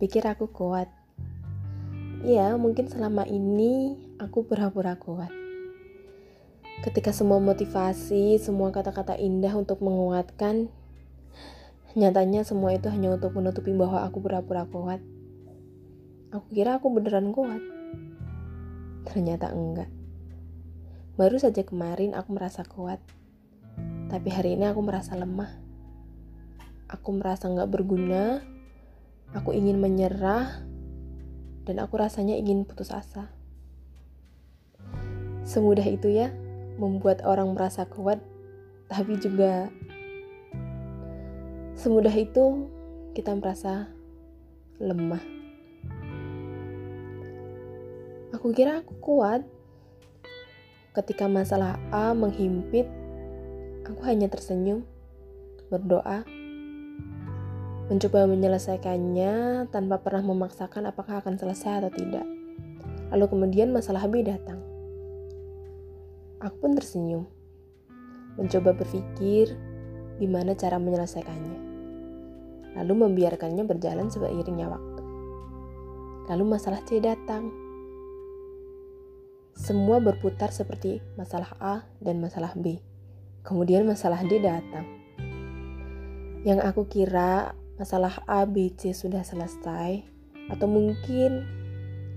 pikir 0.00 0.24
aku 0.24 0.48
kuat. 0.48 0.88
Ya, 2.24 2.56
mungkin 2.56 2.88
selama 2.88 3.28
ini 3.28 4.00
aku 4.16 4.48
pura-pura 4.48 4.96
kuat. 4.96 5.28
Ketika 6.80 7.12
semua 7.12 7.36
motivasi, 7.36 8.40
semua 8.40 8.72
kata-kata 8.72 9.20
indah 9.20 9.52
untuk 9.52 9.84
menguatkan, 9.84 10.72
nyatanya 11.92 12.40
semua 12.48 12.72
itu 12.72 12.88
hanya 12.88 13.12
untuk 13.12 13.36
menutupi 13.36 13.76
bahwa 13.76 14.00
aku 14.00 14.24
pura-pura 14.24 14.64
kuat. 14.64 15.04
Aku 16.32 16.48
kira 16.48 16.80
aku 16.80 16.88
beneran 16.88 17.36
kuat. 17.36 17.60
Ternyata 19.04 19.52
enggak. 19.52 19.92
Baru 21.20 21.36
saja 21.36 21.60
kemarin 21.60 22.16
aku 22.16 22.32
merasa 22.32 22.64
kuat. 22.64 23.04
Tapi 24.08 24.28
hari 24.32 24.56
ini 24.56 24.64
aku 24.64 24.80
merasa 24.80 25.12
lemah. 25.12 25.60
Aku 26.88 27.12
merasa 27.12 27.52
nggak 27.52 27.68
berguna, 27.68 28.40
Aku 29.30 29.54
ingin 29.54 29.78
menyerah 29.78 30.66
dan 31.62 31.78
aku 31.78 32.02
rasanya 32.02 32.34
ingin 32.34 32.66
putus 32.66 32.90
asa. 32.90 33.30
Semudah 35.46 35.86
itu 35.86 36.10
ya, 36.10 36.34
membuat 36.82 37.22
orang 37.22 37.54
merasa 37.54 37.86
kuat, 37.86 38.18
tapi 38.90 39.22
juga 39.22 39.70
semudah 41.78 42.10
itu 42.10 42.66
kita 43.14 43.30
merasa 43.38 43.86
lemah. 44.82 45.22
Aku 48.34 48.50
kira 48.50 48.82
aku 48.82 48.98
kuat. 48.98 49.46
Ketika 50.90 51.30
masalah 51.30 51.78
A 51.94 52.10
menghimpit, 52.18 52.90
aku 53.86 54.02
hanya 54.10 54.26
tersenyum, 54.26 54.82
berdoa, 55.70 56.26
mencoba 57.90 58.30
menyelesaikannya 58.30 59.66
tanpa 59.74 59.98
pernah 59.98 60.22
memaksakan 60.22 60.86
apakah 60.94 61.18
akan 61.18 61.34
selesai 61.34 61.82
atau 61.82 61.90
tidak. 61.90 62.22
Lalu 63.10 63.26
kemudian 63.26 63.74
masalah 63.74 64.06
B 64.06 64.22
datang. 64.22 64.62
Aku 66.38 66.54
pun 66.62 66.78
tersenyum, 66.78 67.26
mencoba 68.38 68.78
berpikir 68.78 69.58
gimana 70.22 70.54
cara 70.54 70.78
menyelesaikannya. 70.78 71.58
Lalu 72.78 72.92
membiarkannya 72.94 73.66
berjalan 73.66 74.06
seiringnya 74.06 74.70
waktu. 74.70 75.02
Lalu 76.30 76.44
masalah 76.46 76.78
C 76.86 77.02
datang. 77.02 77.50
Semua 79.58 79.98
berputar 79.98 80.54
seperti 80.54 81.02
masalah 81.18 81.50
A 81.58 81.82
dan 81.98 82.22
masalah 82.22 82.54
B. 82.54 82.78
Kemudian 83.42 83.82
masalah 83.82 84.22
D 84.22 84.38
datang. 84.38 84.86
Yang 86.46 86.60
aku 86.64 86.86
kira 86.86 87.58
masalah 87.80 88.20
A, 88.28 88.44
B, 88.44 88.76
C 88.76 88.92
sudah 88.92 89.24
selesai 89.24 90.04
atau 90.52 90.68
mungkin 90.68 91.48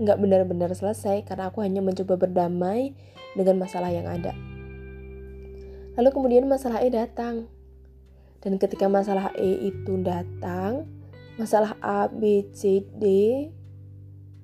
nggak 0.00 0.16
benar-benar 0.16 0.72
selesai 0.72 1.28
karena 1.28 1.52
aku 1.52 1.60
hanya 1.60 1.84
mencoba 1.84 2.16
berdamai 2.16 2.96
dengan 3.36 3.60
masalah 3.60 3.92
yang 3.92 4.08
ada. 4.08 4.32
Lalu 6.00 6.08
kemudian 6.16 6.48
masalah 6.48 6.80
E 6.80 6.88
datang. 6.88 7.44
Dan 8.40 8.56
ketika 8.56 8.88
masalah 8.88 9.36
E 9.36 9.68
itu 9.68 10.00
datang, 10.00 10.88
masalah 11.36 11.76
A, 11.84 12.08
B, 12.08 12.48
C, 12.56 12.80
D 12.96 13.04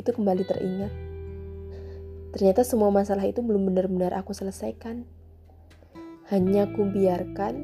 itu 0.00 0.10
kembali 0.16 0.48
teringat. 0.48 0.92
Ternyata 2.32 2.64
semua 2.64 2.88
masalah 2.88 3.28
itu 3.28 3.44
belum 3.44 3.68
benar-benar 3.68 4.16
aku 4.16 4.32
selesaikan. 4.32 5.04
Hanya 6.32 6.72
aku 6.72 6.88
biarkan 6.88 7.54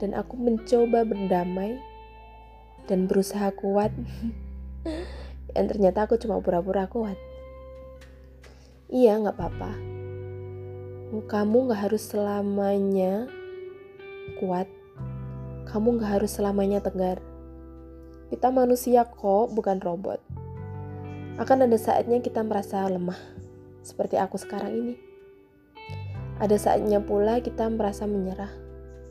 dan 0.00 0.16
aku 0.16 0.40
mencoba 0.40 1.04
berdamai 1.04 1.76
dan 2.86 3.10
berusaha 3.10 3.50
kuat. 3.54 3.90
Dan 5.50 5.66
ternyata 5.66 6.06
aku 6.06 6.18
cuma 6.18 6.38
pura-pura 6.38 6.86
kuat. 6.86 7.18
Iya 8.86 9.18
nggak 9.18 9.34
apa-apa. 9.34 9.72
Kamu 11.26 11.56
nggak 11.66 11.90
harus 11.90 12.02
selamanya 12.06 13.26
kuat. 14.38 14.70
Kamu 15.66 15.98
nggak 15.98 16.22
harus 16.22 16.38
selamanya 16.38 16.78
tegar. 16.78 17.18
Kita 18.30 18.54
manusia 18.54 19.02
kok 19.06 19.50
bukan 19.50 19.82
robot. 19.82 20.22
Akan 21.38 21.66
ada 21.66 21.78
saatnya 21.78 22.22
kita 22.22 22.46
merasa 22.46 22.86
lemah 22.86 23.18
seperti 23.82 24.18
aku 24.18 24.38
sekarang 24.38 24.72
ini. 24.72 24.94
Ada 26.38 26.58
saatnya 26.58 27.02
pula 27.02 27.42
kita 27.42 27.66
merasa 27.72 28.04
menyerah. 28.04 28.52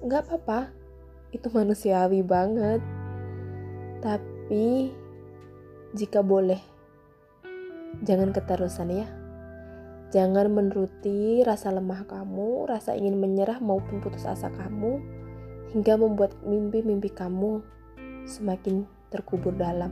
Nggak 0.05 0.29
apa-apa. 0.29 0.71
Itu 1.33 1.51
manusiawi 1.51 2.23
banget 2.23 2.79
tapi 4.05 4.93
jika 5.97 6.21
boleh, 6.21 6.61
jangan 8.05 8.29
keterusan 8.29 8.93
ya. 8.93 9.09
Jangan 10.13 10.53
menuruti 10.53 11.41
rasa 11.41 11.73
lemah 11.73 12.05
kamu, 12.05 12.69
rasa 12.69 12.93
ingin 12.93 13.17
menyerah 13.17 13.57
maupun 13.57 14.05
putus 14.05 14.29
asa 14.29 14.53
kamu, 14.53 15.01
hingga 15.73 15.97
membuat 15.97 16.37
mimpi-mimpi 16.45 17.09
kamu 17.09 17.65
semakin 18.29 18.85
terkubur 19.09 19.57
dalam. 19.57 19.89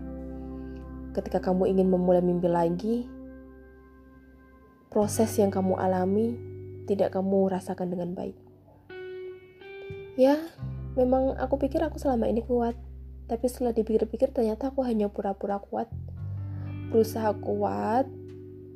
Ketika 1.17 1.41
kamu 1.41 1.73
ingin 1.73 1.89
memulai 1.89 2.21
mimpi 2.21 2.45
lagi, 2.45 2.95
proses 4.93 5.33
yang 5.41 5.49
kamu 5.49 5.73
alami 5.81 6.37
tidak 6.85 7.17
kamu 7.17 7.49
rasakan 7.49 7.89
dengan 7.89 8.13
baik. 8.13 8.37
Ya, 10.13 10.37
memang 10.93 11.33
aku 11.41 11.57
pikir 11.57 11.81
aku 11.81 11.97
selama 11.97 12.29
ini 12.29 12.45
kuat, 12.45 12.77
tapi 13.27 13.45
setelah 13.47 13.71
dipikir-pikir 13.71 14.35
ternyata 14.35 14.69
aku 14.69 14.83
hanya 14.83 15.07
pura-pura 15.07 15.59
kuat. 15.59 15.87
Berusaha 16.91 17.33
kuat 17.39 18.05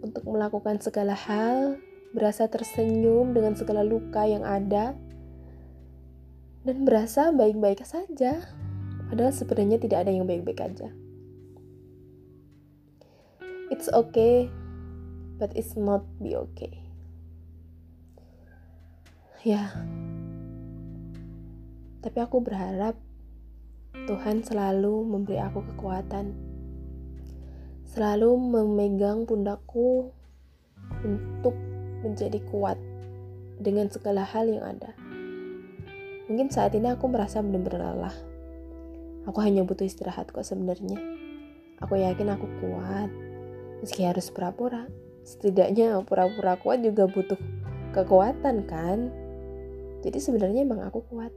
untuk 0.01 0.23
melakukan 0.25 0.79
segala 0.81 1.13
hal, 1.13 1.77
berasa 2.15 2.47
tersenyum 2.47 3.35
dengan 3.35 3.53
segala 3.53 3.83
luka 3.83 4.25
yang 4.25 4.41
ada, 4.47 4.95
dan 6.65 6.77
berasa 6.83 7.31
baik-baik 7.31 7.83
saja. 7.83 8.43
Padahal 9.07 9.31
sebenarnya 9.31 9.79
tidak 9.79 10.03
ada 10.03 10.11
yang 10.11 10.27
baik-baik 10.27 10.59
aja. 10.59 10.91
It's 13.71 13.91
okay, 13.91 14.47
but 15.39 15.51
it's 15.55 15.75
not 15.75 16.03
be 16.19 16.35
okay. 16.35 16.71
Ya, 19.47 19.71
tapi 22.03 22.19
aku 22.19 22.43
berharap 22.43 22.99
Tuhan 24.05 24.45
selalu 24.45 25.01
memberi 25.09 25.41
aku 25.41 25.65
kekuatan, 25.73 26.37
selalu 27.89 28.37
memegang 28.37 29.25
pundakku 29.25 30.13
untuk 31.01 31.57
menjadi 32.05 32.37
kuat 32.53 32.77
dengan 33.57 33.89
segala 33.89 34.21
hal 34.21 34.45
yang 34.45 34.77
ada. 34.77 34.93
Mungkin 36.29 36.53
saat 36.53 36.77
ini 36.77 36.93
aku 36.93 37.09
merasa 37.09 37.41
benar-benar 37.41 37.97
lelah. 37.97 38.15
Aku 39.25 39.41
hanya 39.41 39.65
butuh 39.65 39.87
istirahat 39.87 40.29
kok 40.29 40.45
sebenarnya. 40.45 40.99
Aku 41.81 41.97
yakin 41.97 42.29
aku 42.31 42.45
kuat, 42.61 43.09
meski 43.81 44.05
harus 44.05 44.29
pura-pura. 44.29 44.85
Setidaknya 45.25 45.99
pura-pura 46.05 46.55
kuat 46.61 46.85
juga 46.85 47.09
butuh 47.09 47.39
kekuatan 47.91 48.67
kan? 48.69 49.09
Jadi 50.05 50.17
sebenarnya 50.21 50.63
emang 50.63 50.85
aku 50.85 51.01
kuat. 51.09 51.33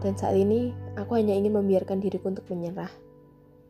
Dan 0.00 0.16
saat 0.16 0.32
ini, 0.32 0.72
aku 0.96 1.20
hanya 1.20 1.36
ingin 1.36 1.60
membiarkan 1.60 2.00
diriku 2.00 2.32
untuk 2.32 2.48
menyerah. 2.48 2.88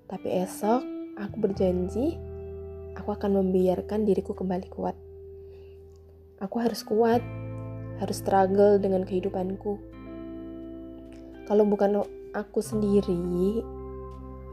Tapi 0.06 0.30
esok, 0.46 0.82
aku 1.18 1.36
berjanji, 1.42 2.14
aku 2.94 3.10
akan 3.10 3.42
membiarkan 3.42 4.06
diriku 4.06 4.34
kembali 4.38 4.70
kuat. 4.70 4.94
Aku 6.38 6.56
harus 6.62 6.86
kuat, 6.86 7.18
harus 7.98 8.16
struggle 8.22 8.78
dengan 8.78 9.02
kehidupanku. 9.02 9.76
Kalau 11.50 11.66
bukan 11.66 12.06
aku 12.30 12.62
sendiri 12.62 13.60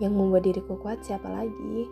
yang 0.02 0.18
membuat 0.18 0.50
diriku 0.50 0.82
kuat, 0.82 1.06
siapa 1.06 1.30
lagi? 1.30 1.86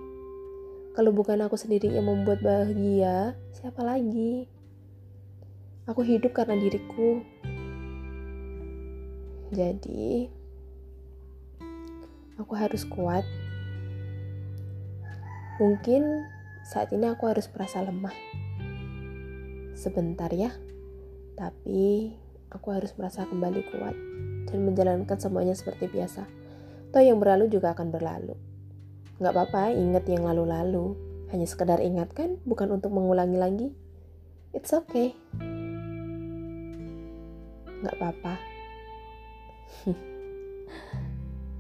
Kalau 0.98 1.14
bukan 1.14 1.46
aku 1.46 1.62
sendiri 1.62 1.94
yang 1.94 2.10
membuat 2.10 2.42
bahagia, 2.42 3.38
siapa 3.54 3.86
lagi? 3.86 4.50
Aku 5.86 6.02
hidup 6.02 6.34
karena 6.34 6.58
diriku, 6.58 7.22
jadi, 9.56 10.28
aku 12.36 12.54
harus 12.60 12.84
kuat. 12.84 13.24
Mungkin 15.56 16.28
saat 16.68 16.92
ini 16.92 17.08
aku 17.08 17.32
harus 17.32 17.48
merasa 17.48 17.80
lemah. 17.80 18.12
Sebentar 19.72 20.28
ya, 20.36 20.52
tapi 21.40 22.12
aku 22.52 22.76
harus 22.76 22.92
merasa 23.00 23.24
kembali 23.24 23.62
kuat 23.72 23.96
dan 24.52 24.60
menjalankan 24.68 25.16
semuanya 25.16 25.56
seperti 25.56 25.88
biasa. 25.88 26.28
Toh 26.92 27.04
yang 27.04 27.24
berlalu 27.24 27.48
juga 27.48 27.72
akan 27.72 27.92
berlalu. 27.92 28.36
Gak 29.20 29.32
apa-apa, 29.32 29.72
ingat 29.72 30.04
yang 30.12 30.28
lalu-lalu. 30.28 30.96
Hanya 31.32 31.48
sekedar 31.48 31.80
ingatkan, 31.80 32.36
bukan 32.44 32.76
untuk 32.76 32.92
mengulangi 32.92 33.40
lagi. 33.40 33.68
It's 34.52 34.76
okay. 34.76 35.16
Gak 37.84 37.96
apa-apa. 37.96 38.55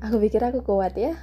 Aku 0.03 0.15
pikir 0.21 0.41
aku 0.43 0.61
kuat 0.61 0.93
ya. 0.97 1.13